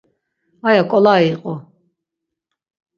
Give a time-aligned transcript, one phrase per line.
[0.67, 1.53] Aya ǩolai iqu.